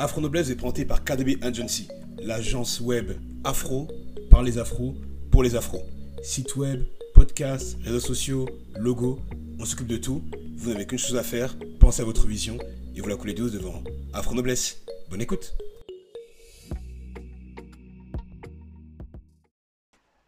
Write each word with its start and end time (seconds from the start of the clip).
Afro 0.00 0.20
Noblesse 0.20 0.48
est 0.48 0.54
présenté 0.54 0.84
par 0.84 1.02
KDB 1.02 1.38
Agency, 1.42 1.88
l'agence 2.22 2.80
web 2.80 3.14
afro 3.42 3.88
par 4.30 4.44
les 4.44 4.56
afros 4.56 4.94
pour 5.32 5.42
les 5.42 5.56
afros. 5.56 5.82
Site 6.22 6.54
web, 6.54 6.84
podcast, 7.14 7.76
réseaux 7.82 7.98
sociaux, 7.98 8.48
logo, 8.76 9.18
on 9.58 9.64
s'occupe 9.64 9.88
de 9.88 9.96
tout. 9.96 10.22
Vous 10.56 10.70
n'avez 10.70 10.86
qu'une 10.86 11.00
chose 11.00 11.16
à 11.16 11.24
faire, 11.24 11.56
pensez 11.80 12.02
à 12.02 12.04
votre 12.04 12.28
vision 12.28 12.58
et 12.94 13.00
vous 13.00 13.08
la 13.08 13.16
coulez 13.16 13.34
douce 13.34 13.50
devant 13.50 13.82
Afro 14.12 14.36
Noblesse. 14.36 14.84
Bonne 15.10 15.20
écoute. 15.20 15.56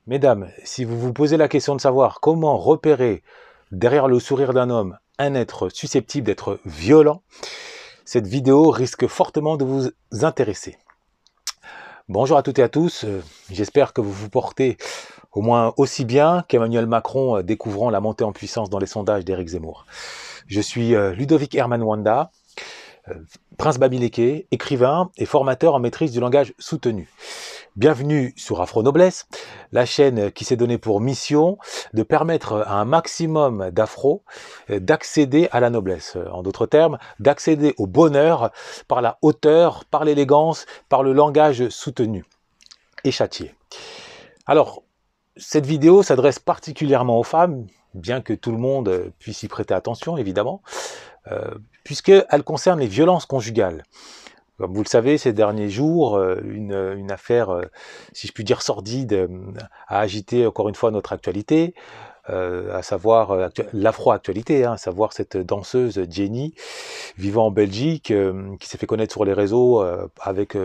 Mesdames, 0.09 0.51
si 0.65 0.83
vous 0.83 0.99
vous 0.99 1.13
posez 1.13 1.37
la 1.37 1.47
question 1.47 1.77
de 1.77 1.81
savoir 1.81 2.19
comment 2.19 2.59
repérer 2.59 3.23
derrière 3.71 4.09
le 4.09 4.19
sourire 4.19 4.53
d'un 4.53 4.69
homme 4.69 4.99
un 5.21 5.35
être 5.35 5.69
susceptible 5.69 6.27
d'être 6.27 6.59
violent, 6.65 7.23
cette 8.13 8.27
vidéo 8.27 8.71
risque 8.71 9.07
fortement 9.07 9.57
de 9.57 9.65
vous 9.65 9.89
intéresser. 10.23 10.77
Bonjour 12.09 12.37
à 12.39 12.43
toutes 12.43 12.59
et 12.59 12.63
à 12.65 12.69
tous, 12.69 13.05
euh, 13.05 13.23
j'espère 13.53 13.93
que 13.93 14.01
vous 14.01 14.11
vous 14.11 14.29
portez 14.29 14.79
au 15.31 15.43
moins 15.43 15.75
aussi 15.77 16.05
bien 16.05 16.45
qu'Emmanuel 16.49 16.87
Macron 16.87 17.37
euh, 17.37 17.43
découvrant 17.45 17.89
la 17.89 18.01
montée 18.01 18.25
en 18.25 18.33
puissance 18.33 18.69
dans 18.69 18.81
les 18.81 18.87
sondages 18.87 19.25
d'Éric 19.25 19.51
Zemmour. 19.51 19.87
Je 20.49 20.61
suis 20.61 20.97
euh, 20.97 21.13
Ludovic 21.13 21.55
Herman 21.55 21.85
Wanda, 21.85 22.33
prince 23.57 23.79
Babileke, 23.79 24.49
écrivain 24.51 25.13
et 25.17 25.25
formateur 25.25 25.77
en 25.77 25.79
maîtrise 25.79 26.11
du 26.11 26.19
langage 26.19 26.53
soutenu. 26.59 27.09
Bienvenue 27.77 28.35
sur 28.37 28.61
Afro 28.61 28.83
Noblesse, 28.83 29.29
la 29.71 29.87
chaîne 29.87 30.33
qui 30.33 30.45
s'est 30.45 30.57
donnée 30.57 30.77
pour 30.77 31.01
mission 31.01 31.57
de 31.95 32.03
permettre 32.03 32.65
à 32.67 32.81
un 32.81 32.85
maximum 32.85 33.71
d'afro 33.71 34.25
euh, 34.71 34.81
d'accéder 34.81 35.49
à 35.53 35.61
la 35.61 35.71
noblesse. 35.71 36.19
En 36.33 36.43
d'autres 36.43 36.67
termes, 36.67 36.99
d'accéder 37.21 37.75
au 37.79 37.87
bonheur 37.87 38.51
par 38.89 39.01
la 39.03 39.19
hauteur, 39.23 39.85
par 39.85 40.05
l'élégance, 40.05 40.67
par 40.89 41.05
le 41.05 41.13
langage 41.13 41.69
soutenu 41.69 42.25
et 43.05 43.13
châtié. 43.13 43.55
Alors, 44.47 44.83
cette 45.37 45.65
vidéo 45.65 46.03
s'adresse 46.03 46.41
particulièrement 46.41 47.21
aux 47.21 47.25
femmes, 47.25 47.69
bien 47.95 48.21
que 48.21 48.33
tout 48.33 48.51
le 48.51 48.59
monde 48.59 49.13
puisse 49.21 49.45
y 49.45 49.49
prêter 49.49 49.75
attention, 49.75 50.17
évidemment, 50.17 50.61
euh, 51.31 51.55
puisqu'elle 51.85 52.43
concerne 52.43 52.81
les 52.81 52.89
violences 52.89 53.27
conjugales. 53.27 53.85
Comme 54.61 54.75
vous 54.75 54.83
le 54.83 54.89
savez, 54.89 55.17
ces 55.17 55.33
derniers 55.33 55.71
jours, 55.71 56.19
euh, 56.19 56.39
une, 56.45 57.11
affaire, 57.11 57.49
euh, 57.49 57.63
si 58.13 58.27
je 58.27 58.33
puis 58.35 58.45
dire, 58.45 58.61
sordide, 58.61 59.15
euh, 59.15 59.27
a 59.89 60.01
agité 60.01 60.47
encore 60.47 60.69
une 60.69 60.75
fois 60.75 60.91
notre 60.91 61.15
actualité, 61.15 61.75
à 62.29 62.83
savoir 62.85 63.51
l'afro-actualité, 63.73 64.65
hein, 64.65 64.75
à 64.75 64.77
savoir 64.77 65.13
cette 65.13 65.37
danseuse 65.37 66.01
Jenny, 66.09 66.55
vivant 67.19 67.47
en 67.47 67.51
Belgique, 67.51 68.13
qui 68.61 68.69
s'est 68.69 68.79
fait 68.79 68.87
connaître 68.87 69.13
sur 69.13 69.25
les 69.25 69.33
réseaux 69.33 69.85
avec 70.21 70.57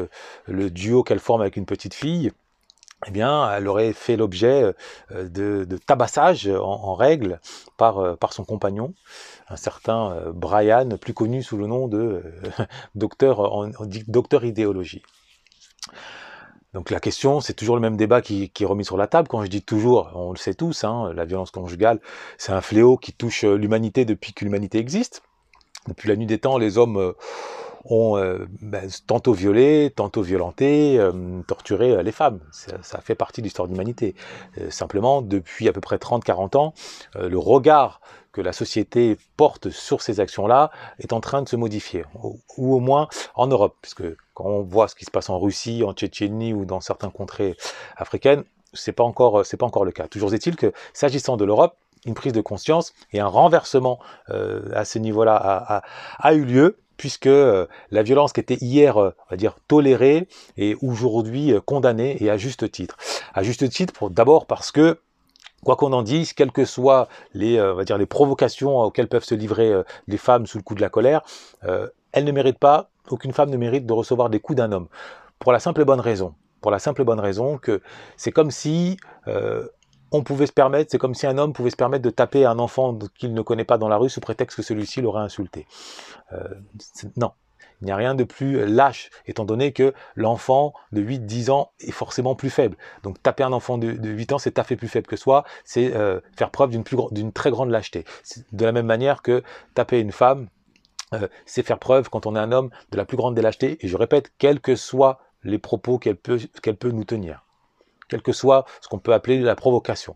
le 0.45 0.69
duo 0.69 1.01
qu'elle 1.01 1.17
forme 1.17 1.41
avec 1.41 1.55
une 1.55 1.65
petite 1.65 1.95
fille 1.95 2.31
eh 3.07 3.11
bien, 3.11 3.51
elle 3.51 3.67
aurait 3.67 3.93
fait 3.93 4.17
l'objet 4.17 4.73
euh, 5.11 5.29
de, 5.29 5.77
tabassage 5.77 6.47
en, 6.47 6.95
règle 6.95 7.39
par, 7.77 7.99
euh, 7.99 8.15
par, 8.15 8.33
son 8.33 8.43
compagnon, 8.43 8.93
un 9.49 9.55
certain 9.55 10.11
euh, 10.11 10.31
Brian, 10.33 10.89
plus 10.99 11.13
connu 11.13 11.43
sous 11.43 11.57
le 11.57 11.67
nom 11.67 11.87
de 11.87 12.23
docteur, 12.95 13.69
docteur 14.07 14.43
idéologie. 14.43 15.03
Donc 16.73 16.89
la 16.89 16.99
question, 16.99 17.39
c'est 17.39 17.53
toujours 17.53 17.75
le 17.75 17.81
même 17.81 17.95
débat 17.95 18.21
qui, 18.21 18.51
est 18.59 18.65
remis 18.65 18.83
sur 18.83 18.97
la 18.97 19.07
table. 19.07 19.29
Quand 19.29 19.43
je 19.43 19.49
dis 19.49 19.61
toujours, 19.61 20.11
on 20.15 20.31
le 20.31 20.37
sait 20.37 20.55
tous, 20.55 20.83
hein, 20.83 21.13
la 21.13 21.23
violence 21.23 21.51
conjugale, 21.51 22.01
c'est 22.37 22.51
un 22.51 22.61
fléau 22.61 22.97
qui 22.97 23.13
touche 23.13 23.43
l'humanité 23.45 24.03
depuis 24.03 24.33
que 24.33 24.43
l'humanité 24.43 24.79
existe. 24.79 25.21
Depuis 25.87 26.09
la 26.09 26.15
nuit 26.15 26.25
des 26.25 26.39
temps, 26.39 26.57
les 26.57 26.77
hommes 26.77 27.13
ont 27.85 28.17
euh, 28.17 28.45
ben, 28.61 28.89
tantôt 29.07 29.33
violé, 29.33 29.91
tantôt 29.95 30.21
violenté, 30.21 30.97
euh, 30.99 31.41
torturé 31.47 31.91
euh, 31.91 32.03
les 32.03 32.11
femmes. 32.11 32.39
Ça, 32.51 32.99
fait 33.01 33.15
partie 33.15 33.41
de 33.41 33.45
l'histoire 33.45 33.67
de 33.67 33.73
l'humanité. 33.73 34.15
simplement, 34.69 35.21
depuis 35.21 35.67
à 35.67 35.73
peu 35.73 35.81
près 35.81 35.97
30-40 35.97 36.57
ans, 36.57 36.73
le 37.15 37.37
regard 37.37 38.01
que 38.31 38.41
la 38.41 38.53
société 38.53 39.17
porte 39.37 39.69
sur 39.69 40.01
ces 40.01 40.19
actions-là 40.19 40.71
est 40.99 41.13
en 41.13 41.21
train 41.21 41.41
de 41.41 41.47
se 41.47 41.55
modifier, 41.55 42.05
ou, 42.57 42.75
au 42.75 42.79
moins 42.79 43.07
en 43.35 43.47
Europe, 43.47 43.75
puisque 43.81 44.03
quand 44.33 44.45
on 44.45 44.61
voit 44.61 44.87
ce 44.87 44.95
qui 44.95 45.05
se 45.05 45.11
passe 45.11 45.29
en 45.29 45.39
Russie, 45.39 45.83
en 45.83 45.93
Tchétchénie 45.93 46.53
ou 46.53 46.65
dans 46.65 46.81
certaines 46.81 47.11
contrées 47.11 47.55
africaines, 47.95 48.43
c'est 48.73 48.91
pas 48.91 49.03
encore 49.03 49.45
c'est 49.45 49.57
pas 49.57 49.65
encore 49.65 49.85
le 49.85 49.91
cas. 49.91 50.07
Toujours 50.07 50.33
est-il 50.33 50.55
que 50.55 50.73
s'agissant 50.93 51.37
de 51.37 51.45
l'Europe, 51.45 51.77
une 52.05 52.13
prise 52.13 52.33
de 52.33 52.41
conscience 52.41 52.93
et 53.13 53.19
un 53.19 53.27
renversement 53.27 53.99
à 54.27 54.85
ce 54.85 54.99
niveau-là 54.99 55.35
a, 55.35 55.83
a, 56.19 56.33
eu 56.33 56.43
lieu 56.43 56.77
puisque 56.97 57.27
euh, 57.27 57.67
la 57.91 58.03
violence 58.03 58.33
qui 58.33 58.39
était 58.39 58.57
hier, 58.61 58.97
euh, 58.97 59.11
on 59.31 59.35
dire, 59.35 59.55
tolérée 59.67 60.27
est 60.57 60.75
aujourd'hui 60.81 61.53
euh, 61.53 61.59
condamnée 61.59 62.17
et 62.23 62.29
à 62.29 62.37
juste 62.37 62.69
titre. 62.71 62.97
À 63.33 63.43
juste 63.43 63.67
titre, 63.69 64.09
d'abord 64.09 64.45
parce 64.45 64.71
que 64.71 64.99
quoi 65.63 65.75
qu'on 65.75 65.93
en 65.93 66.03
dise, 66.03 66.33
quelles 66.33 66.51
que 66.51 66.65
soient 66.65 67.07
les 67.33 67.57
provocations 68.07 68.79
auxquelles 68.79 69.07
peuvent 69.07 69.23
se 69.23 69.33
livrer 69.33 69.73
les 70.07 70.17
femmes 70.17 70.45
sous 70.45 70.59
le 70.59 70.63
coup 70.63 70.75
de 70.75 70.81
la 70.81 70.89
colère, 70.89 71.21
elles 71.63 72.23
ne 72.23 72.31
méritent 72.31 72.59
pas, 72.59 72.91
aucune 73.09 73.33
femme 73.33 73.49
ne 73.49 73.57
mérite 73.57 73.87
de 73.87 73.93
recevoir 73.93 74.29
des 74.29 74.39
coups 74.39 74.57
d'un 74.57 74.71
homme. 74.71 74.87
Pour 75.39 75.51
la 75.51 75.59
simple 75.59 75.81
et 75.81 75.85
bonne 75.85 75.99
raison. 75.99 76.35
Pour 76.61 76.69
la 76.69 76.77
simple 76.77 77.01
et 77.01 77.03
bonne 77.03 77.19
raison 77.19 77.57
que 77.57 77.81
c'est 78.15 78.31
comme 78.31 78.51
si 78.51 78.97
on 80.15 80.23
pouvait 80.23 80.47
se 80.47 80.53
permettre, 80.53 80.91
c'est 80.91 80.97
comme 80.97 81.15
si 81.15 81.27
un 81.27 81.37
homme 81.37 81.53
pouvait 81.53 81.69
se 81.69 81.75
permettre 81.75 82.03
de 82.03 82.09
taper 82.09 82.45
un 82.45 82.59
enfant 82.59 82.97
qu'il 83.17 83.33
ne 83.33 83.41
connaît 83.41 83.65
pas 83.65 83.77
dans 83.77 83.89
la 83.89 83.97
rue 83.97 84.09
sous 84.09 84.21
prétexte 84.21 84.57
que 84.57 84.63
celui-ci 84.63 85.01
l'aurait 85.01 85.21
insulté. 85.21 85.67
Euh, 86.33 86.43
non, 87.17 87.31
il 87.81 87.85
n'y 87.85 87.91
a 87.91 87.95
rien 87.95 88.15
de 88.15 88.23
plus 88.23 88.65
lâche, 88.65 89.09
étant 89.25 89.45
donné 89.45 89.73
que 89.73 89.93
l'enfant 90.15 90.73
de 90.91 91.01
8-10 91.01 91.51
ans 91.51 91.71
est 91.79 91.91
forcément 91.91 92.35
plus 92.35 92.49
faible. 92.49 92.77
Donc 93.03 93.21
taper 93.21 93.43
un 93.43 93.53
enfant 93.53 93.77
de, 93.77 93.87
8 93.87 94.33
ans, 94.33 94.37
c'est 94.37 94.51
taper 94.51 94.75
plus 94.75 94.87
faible 94.87 95.07
que 95.07 95.17
soi, 95.17 95.43
c'est 95.63 95.95
euh, 95.95 96.19
faire 96.37 96.51
preuve 96.51 96.71
d'une 96.71 97.31
très 97.31 97.51
grande 97.51 97.69
lâcheté. 97.69 98.05
De 98.51 98.65
la 98.65 98.71
même 98.71 98.85
manière 98.85 99.21
que 99.21 99.43
taper 99.73 99.99
une 99.99 100.11
femme, 100.11 100.47
euh, 101.13 101.27
c'est 101.45 101.63
faire 101.63 101.79
preuve, 101.79 102.09
quand 102.09 102.25
on 102.25 102.35
est 102.35 102.39
un 102.39 102.51
homme, 102.51 102.69
de 102.91 102.97
la 102.97 103.05
plus 103.05 103.17
grande 103.17 103.35
des 103.35 103.41
lâchetés, 103.41 103.77
et 103.81 103.87
je 103.87 103.97
répète, 103.97 104.31
quels 104.37 104.59
que 104.59 104.75
soient 104.75 105.19
les 105.43 105.59
propos 105.59 105.99
qu'elle 105.99 106.17
peut, 106.17 106.39
nous 106.91 107.03
tenir 107.03 107.44
quel 108.07 108.21
que 108.21 108.31
soit 108.31 108.65
ce 108.81 108.87
qu'on 108.87 108.99
peut 108.99 109.13
appeler 109.13 109.39
la 109.39 109.55
provocation. 109.55 110.15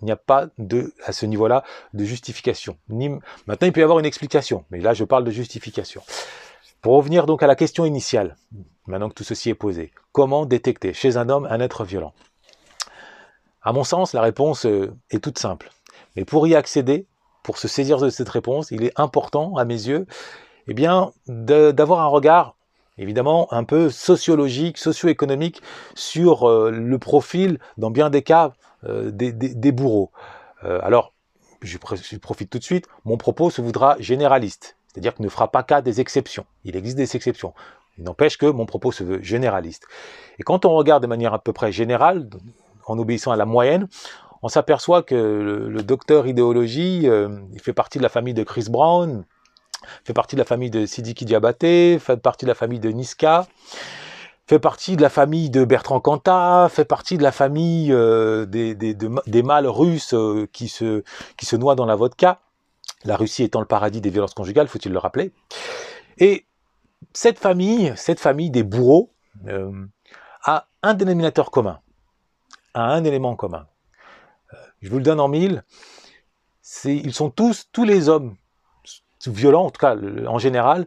Il 0.00 0.06
n'y 0.06 0.12
a 0.12 0.16
pas 0.16 0.48
de, 0.58 0.92
à 1.04 1.12
ce 1.12 1.26
niveau-là 1.26 1.62
de 1.94 2.04
justification. 2.04 2.76
Maintenant, 2.88 3.66
il 3.66 3.72
peut 3.72 3.80
y 3.80 3.84
avoir 3.84 4.00
une 4.00 4.06
explication, 4.06 4.64
mais 4.70 4.80
là, 4.80 4.94
je 4.94 5.04
parle 5.04 5.24
de 5.24 5.30
justification. 5.30 6.02
Pour 6.80 6.94
revenir 6.94 7.26
donc 7.26 7.42
à 7.44 7.46
la 7.46 7.54
question 7.54 7.84
initiale, 7.84 8.36
maintenant 8.86 9.08
que 9.08 9.14
tout 9.14 9.24
ceci 9.24 9.50
est 9.50 9.54
posé, 9.54 9.92
comment 10.10 10.44
détecter 10.44 10.92
chez 10.92 11.16
un 11.16 11.28
homme 11.28 11.46
un 11.48 11.60
être 11.60 11.84
violent? 11.84 12.14
À 13.62 13.72
mon 13.72 13.84
sens, 13.84 14.12
la 14.12 14.22
réponse 14.22 14.66
euh, 14.66 14.92
est 15.10 15.22
toute 15.22 15.38
simple. 15.38 15.70
Mais 16.16 16.24
pour 16.24 16.48
y 16.48 16.56
accéder, 16.56 17.06
pour 17.44 17.58
se 17.58 17.68
saisir 17.68 17.98
de 17.98 18.10
cette 18.10 18.28
réponse, 18.28 18.72
il 18.72 18.82
est 18.84 18.98
important, 18.98 19.56
à 19.56 19.64
mes 19.64 19.86
yeux, 19.86 20.06
eh 20.66 20.74
bien, 20.74 21.12
d'avoir 21.26 22.00
un 22.00 22.06
regard 22.06 22.56
évidemment 23.02 23.52
un 23.52 23.64
peu 23.64 23.90
sociologique, 23.90 24.78
socio-économique 24.78 25.60
sur 25.94 26.48
euh, 26.48 26.70
le 26.70 26.98
profil, 26.98 27.58
dans 27.76 27.90
bien 27.90 28.08
des 28.08 28.22
cas, 28.22 28.52
euh, 28.84 29.10
des, 29.10 29.72
bourreaux. 29.72 30.10
Euh, 30.64 30.80
alors, 30.82 31.12
je, 31.60 31.76
profite 31.78 32.50
tout 32.50 32.58
de 32.58 32.64
suite, 32.64 32.86
mon 33.04 33.16
propos 33.16 33.50
se 33.50 33.60
voudra 33.60 33.96
généraliste, 33.98 34.76
c'est-à-dire 34.88 35.14
qu'il 35.14 35.24
ne 35.24 35.30
fera 35.30 35.50
pas 35.50 35.62
cas 35.62 35.82
des 35.82 36.00
exceptions. 36.00 36.46
Il 36.64 36.76
existe 36.76 36.96
des 36.96 37.14
exceptions. 37.16 37.52
Il 37.98 38.04
n'empêche 38.04 38.38
que 38.38 38.46
mon 38.46 38.64
propos 38.64 38.90
se 38.90 39.04
veut 39.04 39.22
généraliste. 39.22 39.86
Et 40.38 40.42
quand 40.42 40.64
on 40.64 40.74
regarde 40.74 41.02
de 41.02 41.08
manière 41.08 41.34
à 41.34 41.38
peu 41.38 41.52
près 41.52 41.72
générale, 41.72 42.28
en 42.86 42.98
obéissant 42.98 43.32
à 43.32 43.36
la 43.36 43.44
moyenne, 43.44 43.86
on 44.42 44.48
s'aperçoit 44.48 45.02
que 45.02 45.14
le, 45.14 45.82
docteur 45.82 46.26
idéologie, 46.26 47.04
il 47.04 47.60
fait 47.60 47.72
partie 47.72 47.98
de 47.98 48.02
la 48.02 48.08
famille 48.08 48.34
de 48.34 48.42
Chris 48.42 48.66
Brown, 48.68 49.24
fait 50.04 50.12
partie 50.12 50.36
de 50.36 50.40
la 50.40 50.44
famille 50.44 50.70
de 50.70 50.86
Sidiki 50.86 51.24
Diabaté, 51.24 51.98
fait 51.98 52.16
partie 52.16 52.44
de 52.44 52.50
la 52.50 52.54
famille 52.54 52.80
de 52.80 52.90
Niska, 52.90 53.46
fait 54.46 54.58
partie 54.58 54.96
de 54.96 55.02
la 55.02 55.08
famille 55.08 55.50
de 55.50 55.64
Bertrand 55.64 56.00
Cantat, 56.00 56.68
fait 56.68 56.84
partie 56.84 57.16
de 57.16 57.22
la 57.22 57.32
famille 57.32 57.92
euh, 57.92 58.44
des, 58.44 58.74
des, 58.74 59.42
mâles 59.42 59.66
russes 59.66 60.14
euh, 60.14 60.48
qui, 60.52 60.68
se, 60.68 61.02
qui 61.36 61.46
se 61.46 61.56
noient 61.56 61.74
dans 61.74 61.86
la 61.86 61.94
vodka, 61.94 62.40
la 63.04 63.16
Russie 63.16 63.44
étant 63.44 63.60
le 63.60 63.66
paradis 63.66 64.00
des 64.00 64.10
violences 64.10 64.34
conjugales, 64.34 64.68
faut-il 64.68 64.92
le 64.92 64.98
rappeler. 64.98 65.32
Et 66.18 66.46
cette 67.12 67.38
famille, 67.38 67.92
cette 67.96 68.20
famille 68.20 68.50
des 68.50 68.62
bourreaux, 68.62 69.10
euh, 69.46 69.72
a 70.44 70.66
un 70.82 70.94
dénominateur 70.94 71.50
commun, 71.50 71.80
a 72.74 72.82
un 72.82 73.04
élément 73.04 73.36
commun. 73.36 73.66
je 74.82 74.90
vous 74.90 74.98
le 74.98 75.04
donne 75.04 75.20
en 75.20 75.28
mille, 75.28 75.64
ils 76.84 77.14
sont 77.14 77.30
tous, 77.30 77.68
tous 77.72 77.84
les 77.84 78.08
hommes 78.08 78.34
violents, 79.30 79.64
en 79.66 79.70
tout 79.70 79.80
cas 79.80 79.96
en 80.26 80.38
général, 80.38 80.86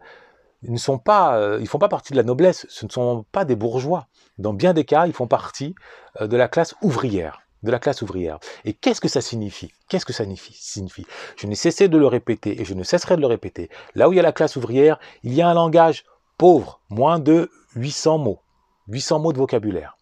ne 0.64 0.78
euh, 1.10 1.60
ils 1.62 1.68
font 1.68 1.80
pas 1.80 1.90
partie 1.90 2.14
de 2.14 2.18
la 2.18 2.24
noblesse. 2.24 2.66
Ce 2.70 2.86
ne 2.86 2.92
sont 2.92 3.26
pas 3.32 3.46
des 3.46 3.56
bourgeois. 3.56 4.08
Dans 4.38 4.54
bien 4.54 4.74
des 4.74 4.84
cas, 4.84 5.08
ils 5.08 5.14
font 5.14 5.28
partie 5.28 5.76
euh, 6.22 6.28
de 6.28 6.38
la 6.38 6.48
classe 6.48 6.76
ouvrière 6.82 7.42
de 7.64 7.72
la 7.72 7.80
classe 7.80 8.02
ouvrière. 8.02 8.40
Et 8.64 8.74
qu'est-ce 8.74 9.02
que 9.02 9.08
ça 9.08 9.22
signifie? 9.22 9.74
Qu'est-ce 9.90 10.06
que 10.06 10.14
ça 10.14 10.24
signifie? 10.24 11.06
Je 11.36 11.48
n'ai 11.48 11.56
cessé 11.56 11.90
de 11.90 11.98
le 11.98 12.08
répéter 12.08 12.62
et 12.62 12.64
je 12.66 12.74
ne 12.74 12.84
cesserai 12.84 13.18
de 13.18 13.22
le 13.22 13.28
répéter. 13.28 13.70
Là 13.96 14.08
où 14.08 14.14
il 14.14 14.18
y 14.18 14.20
a 14.20 14.24
la 14.24 14.32
classe 14.32 14.56
ouvrière, 14.56 15.00
il 15.24 15.34
y 15.34 15.42
a 15.42 15.50
un 15.50 15.54
langage 15.54 16.06
pauvre, 16.38 16.80
moins 16.90 17.20
de 17.20 17.50
800 17.76 18.20
mots, 18.20 18.40
800 18.88 19.20
mots 19.20 19.34
de 19.34 19.40
vocabulaire. 19.40 19.98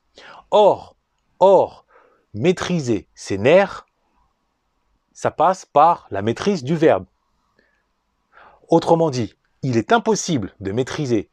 Or, 0.51 0.95
or, 1.39 1.85
maîtriser 2.33 3.07
ses 3.15 3.37
nerfs, 3.37 3.85
ça 5.13 5.31
passe 5.31 5.65
par 5.65 6.07
la 6.11 6.21
maîtrise 6.21 6.63
du 6.63 6.75
verbe. 6.75 7.05
Autrement 8.69 9.09
dit, 9.09 9.33
il 9.61 9.77
est 9.77 9.91
impossible 9.91 10.53
de 10.59 10.71
maîtriser 10.71 11.29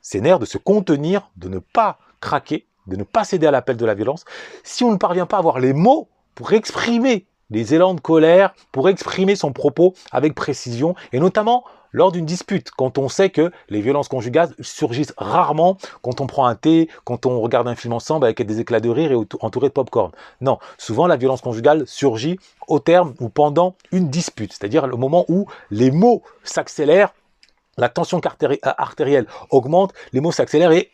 ses 0.00 0.20
nerfs, 0.20 0.38
de 0.38 0.44
se 0.44 0.58
contenir, 0.58 1.30
de 1.36 1.48
ne 1.48 1.58
pas 1.58 1.98
craquer, 2.20 2.66
de 2.86 2.96
ne 2.96 3.04
pas 3.04 3.24
céder 3.24 3.46
à 3.46 3.50
l'appel 3.50 3.76
de 3.76 3.86
la 3.86 3.94
violence, 3.94 4.24
si 4.62 4.84
on 4.84 4.92
ne 4.92 4.96
parvient 4.96 5.26
pas 5.26 5.36
à 5.36 5.40
avoir 5.40 5.58
les 5.58 5.72
mots 5.72 6.08
pour 6.34 6.52
exprimer 6.52 7.26
les 7.50 7.74
élans 7.74 7.94
de 7.94 8.00
colère, 8.00 8.54
pour 8.72 8.88
exprimer 8.88 9.36
son 9.36 9.52
propos 9.52 9.94
avec 10.12 10.34
précision, 10.34 10.94
et 11.12 11.20
notamment 11.20 11.64
lors 11.94 12.12
d'une 12.12 12.26
dispute, 12.26 12.70
quand 12.72 12.98
on 12.98 13.08
sait 13.08 13.30
que 13.30 13.52
les 13.70 13.80
violences 13.80 14.08
conjugales 14.08 14.52
surgissent 14.60 15.14
rarement 15.16 15.78
quand 16.02 16.20
on 16.20 16.26
prend 16.26 16.44
un 16.44 16.56
thé, 16.56 16.90
quand 17.04 17.24
on 17.24 17.40
regarde 17.40 17.68
un 17.68 17.76
film 17.76 17.94
ensemble 17.94 18.26
avec 18.26 18.42
des 18.42 18.60
éclats 18.60 18.80
de 18.80 18.90
rire 18.90 19.12
et 19.12 19.16
entouré 19.40 19.68
de 19.68 19.72
pop-corn. 19.72 20.10
Non, 20.40 20.58
souvent 20.76 21.06
la 21.06 21.16
violence 21.16 21.40
conjugale 21.40 21.86
surgit 21.86 22.38
au 22.66 22.80
terme 22.80 23.14
ou 23.20 23.28
pendant 23.28 23.76
une 23.92 24.10
dispute, 24.10 24.52
c'est-à-dire 24.52 24.88
le 24.88 24.96
moment 24.96 25.24
où 25.28 25.46
les 25.70 25.92
mots 25.92 26.22
s'accélèrent, 26.42 27.14
la 27.78 27.88
tension 27.88 28.20
artérielle 28.62 29.26
augmente, 29.50 29.94
les 30.12 30.20
mots 30.20 30.32
s'accélèrent 30.32 30.72
et 30.72 30.90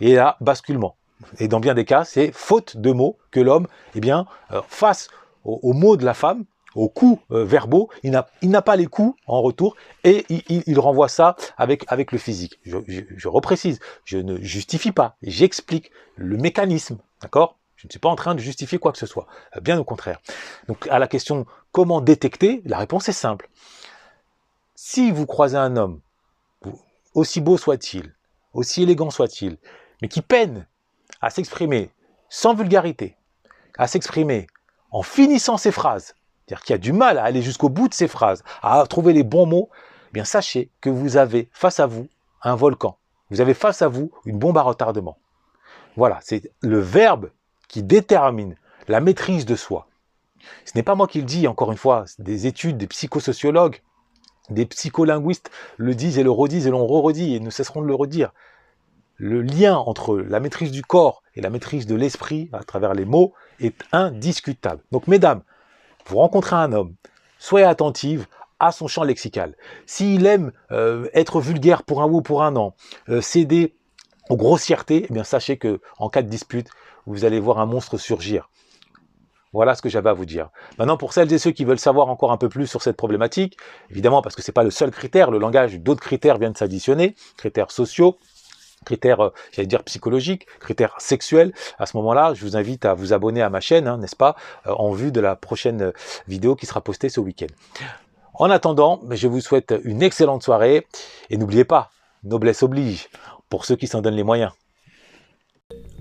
il 0.00 0.10
y 0.10 0.18
a 0.18 0.36
basculement. 0.42 0.96
Et 1.38 1.48
dans 1.48 1.60
bien 1.60 1.72
des 1.72 1.86
cas, 1.86 2.04
c'est 2.04 2.30
faute 2.32 2.76
de 2.76 2.92
mots 2.92 3.16
que 3.30 3.40
l'homme, 3.40 3.66
eh 3.94 4.00
euh, 4.10 4.60
face 4.68 5.08
aux 5.44 5.72
mots 5.72 5.96
de 5.96 6.04
la 6.04 6.12
femme, 6.12 6.44
aux 6.76 6.88
coups 6.88 7.20
euh, 7.32 7.44
verbaux, 7.44 7.90
il 8.02 8.10
n'a 8.12 8.62
pas 8.62 8.76
les 8.76 8.86
coups 8.86 9.18
en 9.26 9.40
retour 9.40 9.76
et 10.04 10.24
il, 10.28 10.78
renvoie 10.78 11.08
ça 11.08 11.36
avec, 11.56 12.12
le 12.12 12.18
physique. 12.18 12.60
Je, 12.64 12.76
je, 12.86 13.28
reprécise, 13.28 13.80
je 14.04 14.18
ne 14.18 14.38
justifie 14.40 14.92
pas, 14.92 15.16
j'explique 15.22 15.90
le 16.14 16.36
mécanisme, 16.36 16.98
d'accord? 17.22 17.56
Je 17.76 17.86
ne 17.86 17.90
suis 17.90 17.98
pas 17.98 18.08
en 18.08 18.16
train 18.16 18.34
de 18.34 18.40
justifier 18.40 18.78
quoi 18.78 18.92
que 18.92 18.98
ce 18.98 19.06
soit, 19.06 19.26
euh, 19.56 19.60
bien 19.60 19.78
au 19.78 19.84
contraire. 19.84 20.20
Donc 20.68 20.86
à 20.88 20.98
la 20.98 21.08
question 21.08 21.46
comment 21.72 22.00
détecter, 22.00 22.62
la 22.64 22.78
réponse 22.78 23.08
est 23.08 23.12
simple. 23.12 23.48
Si 24.74 25.10
vous 25.10 25.26
croisez 25.26 25.56
un 25.56 25.76
homme, 25.76 26.00
aussi 27.14 27.40
beau 27.40 27.56
soit-il, 27.56 28.14
aussi 28.52 28.82
élégant 28.82 29.10
soit-il, 29.10 29.56
mais 30.02 30.08
qui 30.08 30.20
peine 30.20 30.66
à 31.22 31.30
s'exprimer 31.30 31.90
sans 32.28 32.54
vulgarité, 32.54 33.16
à 33.78 33.86
s'exprimer 33.86 34.46
en 34.90 35.02
finissant 35.02 35.56
ses 35.56 35.72
phrases, 35.72 36.14
c'est-à-dire 36.46 36.64
qu'il 36.64 36.74
a 36.74 36.78
du 36.78 36.92
mal 36.92 37.18
à 37.18 37.24
aller 37.24 37.42
jusqu'au 37.42 37.68
bout 37.68 37.88
de 37.88 37.94
ses 37.94 38.08
phrases, 38.08 38.44
à 38.62 38.84
trouver 38.86 39.12
les 39.12 39.24
bons 39.24 39.46
mots, 39.46 39.68
eh 40.10 40.12
bien 40.12 40.24
sachez 40.24 40.70
que 40.80 40.90
vous 40.90 41.16
avez 41.16 41.48
face 41.52 41.80
à 41.80 41.86
vous 41.86 42.08
un 42.42 42.54
volcan. 42.54 42.98
Vous 43.30 43.40
avez 43.40 43.54
face 43.54 43.82
à 43.82 43.88
vous 43.88 44.12
une 44.24 44.38
bombe 44.38 44.56
à 44.58 44.62
retardement. 44.62 45.18
Voilà, 45.96 46.18
c'est 46.22 46.52
le 46.60 46.78
verbe 46.78 47.30
qui 47.68 47.82
détermine 47.82 48.54
la 48.86 49.00
maîtrise 49.00 49.46
de 49.46 49.56
soi. 49.56 49.88
Ce 50.64 50.72
n'est 50.76 50.84
pas 50.84 50.94
moi 50.94 51.08
qui 51.08 51.18
le 51.18 51.24
dis, 51.24 51.48
encore 51.48 51.72
une 51.72 51.78
fois, 51.78 52.04
des 52.20 52.46
études 52.46 52.76
des 52.76 52.86
psychosociologues, 52.86 53.82
des 54.48 54.66
psycholinguistes 54.66 55.50
le 55.76 55.96
disent 55.96 56.18
et 56.18 56.22
le 56.22 56.30
redisent 56.30 56.68
et 56.68 56.70
l'ont 56.70 56.86
re-redit 56.86 57.34
et 57.34 57.40
ne 57.40 57.50
cesseront 57.50 57.82
de 57.82 57.86
le 57.86 57.94
redire. 57.94 58.32
Le 59.16 59.42
lien 59.42 59.76
entre 59.76 60.16
la 60.16 60.38
maîtrise 60.38 60.70
du 60.70 60.82
corps 60.82 61.22
et 61.34 61.40
la 61.40 61.50
maîtrise 61.50 61.86
de 61.86 61.96
l'esprit 61.96 62.48
à 62.52 62.62
travers 62.62 62.94
les 62.94 63.06
mots 63.06 63.32
est 63.58 63.82
indiscutable. 63.90 64.82
Donc 64.92 65.08
mesdames, 65.08 65.42
vous 66.06 66.18
rencontrez 66.18 66.56
un 66.56 66.72
homme, 66.72 66.94
soyez 67.38 67.66
attentive 67.66 68.26
à 68.58 68.72
son 68.72 68.86
champ 68.88 69.02
lexical. 69.02 69.54
S'il 69.86 70.26
aime 70.26 70.52
euh, 70.72 71.08
être 71.12 71.40
vulgaire 71.40 71.82
pour 71.82 72.02
un 72.02 72.06
ou 72.06 72.22
pour 72.22 72.42
un 72.42 72.56
an, 72.56 72.74
euh, 73.08 73.20
céder 73.20 73.74
aux 74.30 74.36
grossièretés, 74.36 75.06
eh 75.08 75.12
bien 75.12 75.24
sachez 75.24 75.58
que 75.58 75.80
en 75.98 76.08
cas 76.08 76.22
de 76.22 76.28
dispute, 76.28 76.68
vous 77.06 77.24
allez 77.24 77.38
voir 77.38 77.58
un 77.58 77.66
monstre 77.66 77.98
surgir. 77.98 78.48
Voilà 79.52 79.74
ce 79.74 79.80
que 79.80 79.88
j'avais 79.88 80.10
à 80.10 80.12
vous 80.12 80.26
dire. 80.26 80.50
Maintenant, 80.78 80.96
pour 80.96 81.12
celles 81.12 81.32
et 81.32 81.38
ceux 81.38 81.50
qui 81.50 81.64
veulent 81.64 81.78
savoir 81.78 82.08
encore 82.08 82.32
un 82.32 82.36
peu 82.36 82.48
plus 82.48 82.66
sur 82.66 82.82
cette 82.82 82.96
problématique, 82.96 83.56
évidemment 83.90 84.20
parce 84.20 84.34
que 84.34 84.42
ce 84.42 84.50
n'est 84.50 84.54
pas 84.54 84.64
le 84.64 84.70
seul 84.70 84.90
critère, 84.90 85.30
le 85.30 85.38
langage, 85.38 85.78
d'autres 85.80 86.02
critères 86.02 86.36
viennent 86.38 86.54
s'additionner, 86.54 87.14
critères 87.36 87.70
sociaux, 87.70 88.18
critères, 88.84 89.20
euh, 89.20 89.30
j'allais 89.52 89.66
dire 89.66 89.82
psychologiques, 89.84 90.46
critères 90.60 90.94
sexuels, 90.98 91.52
à 91.78 91.86
ce 91.86 91.96
moment-là, 91.96 92.34
je 92.34 92.42
vous 92.44 92.56
invite 92.56 92.84
à 92.84 92.94
vous 92.94 93.12
abonner 93.12 93.42
à 93.42 93.50
ma 93.50 93.60
chaîne, 93.60 93.86
hein, 93.86 93.98
n'est-ce 93.98 94.16
pas, 94.16 94.36
euh, 94.66 94.72
en 94.72 94.92
vue 94.92 95.12
de 95.12 95.20
la 95.20 95.36
prochaine 95.36 95.82
euh, 95.82 95.92
vidéo 96.28 96.56
qui 96.56 96.66
sera 96.66 96.80
postée 96.80 97.08
ce 97.08 97.20
week-end. 97.20 97.46
En 98.34 98.50
attendant, 98.50 99.00
je 99.10 99.28
vous 99.28 99.40
souhaite 99.40 99.74
une 99.84 100.02
excellente 100.02 100.42
soirée 100.42 100.86
et 101.30 101.36
n'oubliez 101.36 101.64
pas, 101.64 101.90
noblesse 102.22 102.62
oblige, 102.62 103.08
pour 103.48 103.64
ceux 103.64 103.76
qui 103.76 103.86
s'en 103.86 104.02
donnent 104.02 104.16
les 104.16 104.22
moyens. 104.22 104.52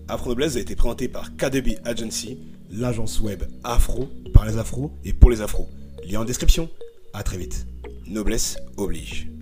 Afro 0.07 0.29
Noblesse 0.29 0.55
a 0.55 0.59
été 0.59 0.75
présenté 0.75 1.07
par 1.07 1.35
KDB 1.35 1.79
Agency, 1.83 2.37
l'agence 2.69 3.19
web 3.21 3.43
afro 3.63 4.07
par 4.33 4.45
les 4.45 4.57
afros 4.57 4.91
et 5.03 5.13
pour 5.13 5.31
les 5.31 5.41
afros. 5.41 5.67
Lien 6.07 6.21
en 6.21 6.25
description. 6.25 6.69
À 7.13 7.23
très 7.23 7.37
vite. 7.37 7.65
Noblesse 8.05 8.57
oblige. 8.77 9.34